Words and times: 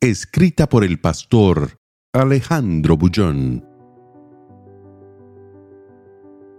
Escrita 0.00 0.68
por 0.68 0.84
el 0.84 1.00
pastor 1.00 1.80
Alejandro 2.12 2.96
Bullón. 2.96 3.66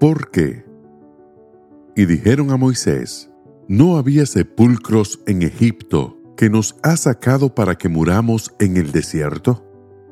¿Por 0.00 0.30
qué? 0.30 0.64
Y 1.94 2.06
dijeron 2.06 2.50
a 2.50 2.56
Moisés, 2.56 3.30
¿no 3.68 3.98
había 3.98 4.24
sepulcros 4.24 5.20
en 5.26 5.42
Egipto 5.42 6.16
que 6.34 6.48
nos 6.48 6.76
has 6.82 7.00
sacado 7.00 7.54
para 7.54 7.76
que 7.76 7.90
muramos 7.90 8.54
en 8.58 8.78
el 8.78 8.90
desierto? 8.90 9.62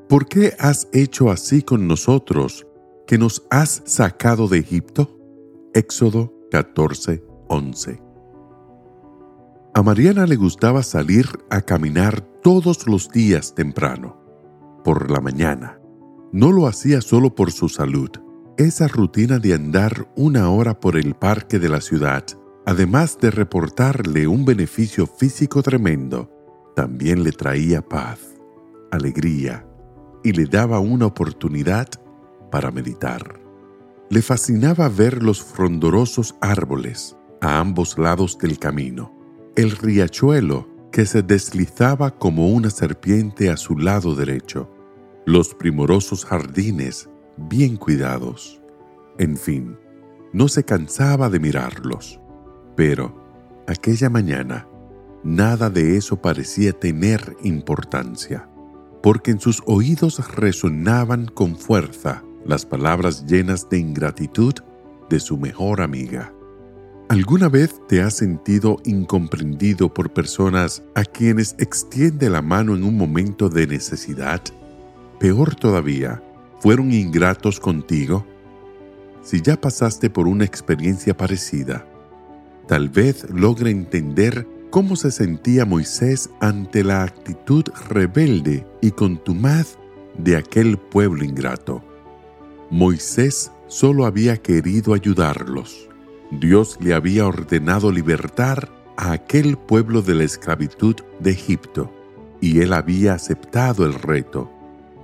¿Por 0.07 0.29
qué 0.29 0.53
has 0.59 0.87
hecho 0.93 1.31
así 1.31 1.63
con 1.63 1.89
nosotros, 1.89 2.67
que 3.07 3.17
nos 3.17 3.47
has 3.49 3.83
sacado 3.87 4.49
de 4.49 4.59
Egipto? 4.59 5.19
Éxodo 5.73 6.31
14, 6.51 7.25
11. 7.49 8.04
A 9.77 9.83
Mariana 9.83 10.25
le 10.25 10.37
gustaba 10.37 10.85
salir 10.85 11.27
a 11.51 11.61
caminar 11.61 12.21
todos 12.45 12.87
los 12.87 13.11
días 13.11 13.57
temprano, 13.57 14.17
por 14.85 15.11
la 15.11 15.21
mañana. 15.21 15.81
No 16.33 16.53
lo 16.53 16.69
hacía 16.69 17.01
solo 17.01 17.35
por 17.35 17.51
su 17.51 17.69
salud. 17.69 18.09
Esa 18.57 18.87
rutina 18.87 19.41
de 19.41 19.53
andar 19.53 20.09
una 20.15 20.49
hora 20.49 20.79
por 20.79 20.97
el 20.97 21.15
parque 21.17 21.59
de 21.59 21.69
la 21.69 21.81
ciudad, 21.81 22.25
además 22.65 23.19
de 23.21 23.33
reportarle 23.33 24.29
un 24.29 24.45
beneficio 24.45 25.09
físico 25.09 25.61
tremendo, 25.61 26.31
también 26.77 27.25
le 27.25 27.33
traía 27.33 27.83
paz, 27.83 28.21
alegría 28.93 29.67
y 30.23 30.31
le 30.31 30.47
daba 30.47 30.79
una 30.79 31.07
oportunidad 31.07 31.89
para 32.49 32.71
meditar. 32.71 33.41
Le 34.09 34.23
fascinaba 34.23 34.89
ver 34.89 35.21
los 35.21 35.43
frondorosos 35.43 36.37
árboles 36.41 37.17
a 37.41 37.59
ambos 37.59 37.99
lados 37.99 38.39
del 38.39 38.61
camino 38.61 39.24
el 39.57 39.71
riachuelo 39.71 40.69
que 40.91 41.07
se 41.07 41.23
deslizaba 41.23 42.11
como 42.11 42.49
una 42.49 42.71
serpiente 42.71 43.51
a 43.51 43.57
su 43.57 43.79
lado 43.79 44.15
derecho, 44.15 44.69
los 45.27 45.55
primorosos 45.55 46.25
jardines 46.25 47.09
bien 47.37 47.77
cuidados. 47.77 48.61
En 49.19 49.37
fin, 49.37 49.79
no 50.33 50.49
se 50.49 50.65
cansaba 50.65 51.31
de 51.31 51.39
mirarlos. 51.39 52.21
Pero, 52.75 53.15
aquella 53.69 54.11
mañana, 54.11 54.67
nada 55.23 55.71
de 55.71 55.97
eso 55.97 56.21
parecía 56.21 56.73
tener 56.73 57.37
importancia, 57.45 58.49
porque 59.03 59.31
en 59.31 59.41
sus 59.41 59.63
oídos 59.67 60.35
resonaban 60.35 61.27
con 61.27 61.57
fuerza 61.57 62.25
las 62.45 62.67
palabras 62.67 63.25
llenas 63.27 63.69
de 63.69 63.79
ingratitud 63.79 64.55
de 65.09 65.21
su 65.21 65.39
mejor 65.39 65.81
amiga. 65.81 66.34
¿Alguna 67.15 67.49
vez 67.49 67.81
te 67.87 68.03
has 68.03 68.15
sentido 68.15 68.81
incomprendido 68.85 69.95
por 69.95 70.13
personas 70.13 70.83
a 70.97 71.05
quienes 71.05 71.55
extiende 71.61 72.29
la 72.29 72.43
mano 72.43 72.75
en 72.75 72.83
un 72.83 72.97
momento 72.97 73.49
de 73.49 73.69
necesidad? 73.69 74.43
Peor 75.21 75.55
todavía, 75.55 76.21
¿fueron 76.59 76.91
ingratos 76.91 77.61
contigo? 77.61 78.27
Si 79.23 79.41
ya 79.41 79.61
pasaste 79.61 80.11
por 80.11 80.27
una 80.27 80.45
experiencia 80.45 81.17
parecida, 81.17 81.87
tal 82.67 82.89
vez 82.89 83.31
logre 83.31 83.71
entender 83.71 84.49
cómo 84.71 84.97
se 84.97 85.13
sentía 85.13 85.65
Moisés 85.65 86.31
ante 86.41 86.83
la 86.83 87.05
actitud 87.05 87.63
rebelde 87.91 88.67
y 88.81 88.91
contumaz 88.91 89.79
de 90.19 90.37
aquel 90.37 90.79
pueblo 90.79 91.23
ingrato. 91.23 91.81
Moisés 92.71 93.53
solo 93.69 94.05
había 94.05 94.37
querido 94.37 94.95
ayudarlos 94.95 95.94
Dios 96.31 96.79
le 96.81 96.95
había 96.95 97.27
ordenado 97.27 97.93
libertar 97.93 98.71
a 98.97 99.13
aquel 99.13 99.57
pueblo 99.57 100.03
de 100.03 100.15
la 100.15 100.25
esclavitud 100.25 100.97
de 101.21 101.31
Egipto, 101.31 101.93
y 102.41 102.61
él 102.61 102.73
había 102.73 103.15
aceptado 103.15 103.87
el 103.87 103.95
reto, 103.95 104.51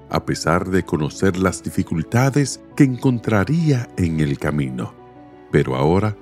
a 0.08 0.24
pesar 0.24 0.70
de 0.70 0.84
conocer 0.84 1.38
las 1.38 1.62
dificultades 1.62 2.60
que 2.76 2.84
encontraría 2.84 3.88
en 3.96 4.20
el 4.20 4.38
camino. 4.38 4.94
Pero 5.52 5.76
ahora, 5.76 6.16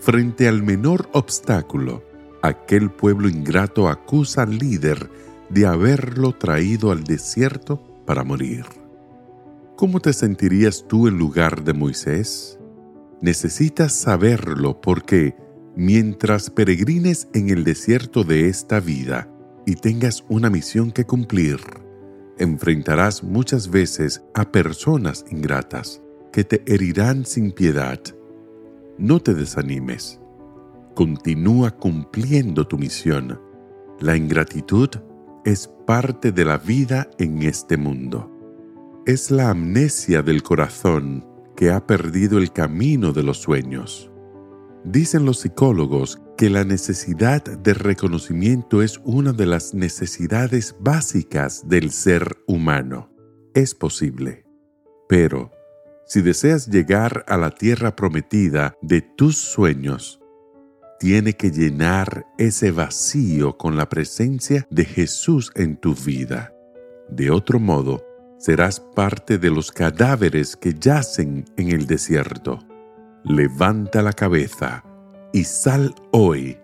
frente 0.00 0.48
al 0.48 0.62
menor 0.62 1.08
obstáculo, 1.12 2.02
aquel 2.42 2.90
pueblo 2.90 3.28
ingrato 3.28 3.88
acusa 3.88 4.42
al 4.42 4.58
líder 4.58 5.10
de 5.48 5.66
haberlo 5.66 6.32
traído 6.32 6.90
al 6.90 7.04
desierto 7.04 7.82
para 8.04 8.24
morir. 8.24 8.66
¿Cómo 9.76 10.00
te 10.00 10.12
sentirías 10.12 10.84
tú 10.86 11.08
en 11.08 11.18
lugar 11.18 11.64
de 11.64 11.72
Moisés? 11.72 12.58
Necesitas 13.20 13.92
saberlo 13.92 14.80
porque 14.80 15.36
mientras 15.76 16.50
peregrines 16.50 17.28
en 17.34 17.50
el 17.50 17.64
desierto 17.64 18.24
de 18.24 18.48
esta 18.48 18.80
vida 18.80 19.28
y 19.66 19.76
tengas 19.76 20.24
una 20.28 20.50
misión 20.50 20.92
que 20.92 21.04
cumplir, 21.04 21.58
enfrentarás 22.38 23.22
muchas 23.22 23.70
veces 23.70 24.22
a 24.34 24.50
personas 24.50 25.24
ingratas 25.30 26.02
que 26.32 26.44
te 26.44 26.62
herirán 26.66 27.24
sin 27.24 27.52
piedad. 27.52 28.00
No 28.98 29.20
te 29.20 29.34
desanimes. 29.34 30.20
Continúa 30.94 31.70
cumpliendo 31.72 32.66
tu 32.66 32.78
misión. 32.78 33.40
La 34.00 34.16
ingratitud 34.16 34.90
es 35.44 35.68
parte 35.86 36.32
de 36.32 36.44
la 36.44 36.58
vida 36.58 37.08
en 37.18 37.42
este 37.42 37.76
mundo. 37.76 38.30
Es 39.06 39.30
la 39.30 39.50
amnesia 39.50 40.22
del 40.22 40.42
corazón 40.42 41.33
que 41.56 41.70
ha 41.70 41.86
perdido 41.86 42.38
el 42.38 42.52
camino 42.52 43.12
de 43.12 43.22
los 43.22 43.38
sueños. 43.38 44.10
Dicen 44.84 45.24
los 45.24 45.40
psicólogos 45.40 46.20
que 46.36 46.50
la 46.50 46.64
necesidad 46.64 47.42
de 47.42 47.74
reconocimiento 47.74 48.82
es 48.82 49.00
una 49.04 49.32
de 49.32 49.46
las 49.46 49.72
necesidades 49.72 50.76
básicas 50.78 51.66
del 51.68 51.90
ser 51.90 52.36
humano. 52.46 53.10
Es 53.54 53.74
posible. 53.74 54.44
Pero, 55.08 55.52
si 56.06 56.20
deseas 56.20 56.68
llegar 56.68 57.24
a 57.28 57.38
la 57.38 57.50
tierra 57.50 57.96
prometida 57.96 58.76
de 58.82 59.00
tus 59.00 59.38
sueños, 59.38 60.20
tiene 60.98 61.34
que 61.34 61.50
llenar 61.50 62.26
ese 62.36 62.70
vacío 62.70 63.56
con 63.56 63.76
la 63.76 63.88
presencia 63.88 64.66
de 64.70 64.84
Jesús 64.84 65.50
en 65.54 65.76
tu 65.76 65.94
vida. 65.94 66.52
De 67.08 67.30
otro 67.30 67.58
modo, 67.58 68.04
serás 68.38 68.80
parte 68.80 69.38
de 69.38 69.50
los 69.50 69.70
cadáveres 69.72 70.56
que 70.56 70.74
yacen 70.74 71.44
en 71.56 71.70
el 71.70 71.86
desierto. 71.86 72.58
Levanta 73.24 74.02
la 74.02 74.12
cabeza 74.12 74.84
y 75.32 75.44
sal 75.44 75.94
hoy 76.12 76.58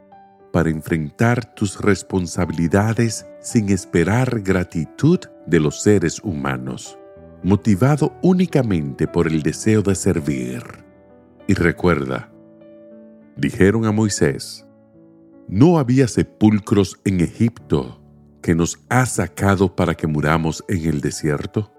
para 0.53 0.71
enfrentar 0.71 1.55
tus 1.55 1.81
responsabilidades 1.81 3.27
sin 3.41 3.71
esperar 3.71 4.41
gratitud 4.41 5.21
de 5.47 5.61
los 5.61 5.83
seres 5.83 6.21
humanos, 6.23 6.99
motivado 7.43 8.13
únicamente 8.23 9.07
por 9.07 9.27
el 9.27 9.43
deseo 9.43 9.83
de 9.83 9.95
servir. 9.95 10.63
Y 11.47 11.55
recuerda, 11.55 12.31
dijeron 13.37 13.87
a 13.87 13.93
Moisés, 13.93 14.67
no 15.49 15.79
había 15.79 16.07
sepulcros 16.07 17.01
en 17.05 17.21
Egipto 17.21 18.00
que 18.41 18.55
nos 18.55 18.79
has 18.89 19.15
sacado 19.15 19.75
para 19.75 19.95
que 19.95 20.07
muramos 20.07 20.65
en 20.69 20.87
el 20.87 21.01
desierto? 21.01 21.73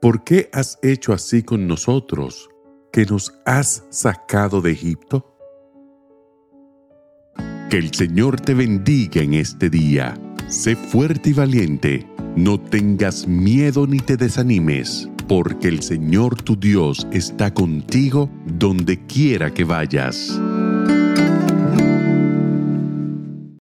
¿Por 0.00 0.24
qué 0.24 0.48
has 0.52 0.78
hecho 0.82 1.12
así 1.12 1.42
con 1.42 1.66
nosotros, 1.66 2.48
que 2.92 3.04
nos 3.04 3.34
has 3.44 3.84
sacado 3.90 4.60
de 4.60 4.72
Egipto? 4.72 5.34
Que 7.68 7.78
el 7.78 7.92
Señor 7.92 8.40
te 8.40 8.54
bendiga 8.54 9.20
en 9.20 9.34
este 9.34 9.68
día. 9.68 10.14
Sé 10.46 10.76
fuerte 10.76 11.30
y 11.30 11.32
valiente. 11.34 12.06
No 12.36 12.58
tengas 12.58 13.26
miedo 13.26 13.86
ni 13.86 13.98
te 13.98 14.16
desanimes, 14.16 15.08
porque 15.26 15.68
el 15.68 15.82
Señor 15.82 16.40
tu 16.40 16.56
Dios 16.56 17.06
está 17.12 17.52
contigo 17.52 18.30
donde 18.46 19.04
quiera 19.06 19.52
que 19.52 19.64
vayas. 19.64 20.40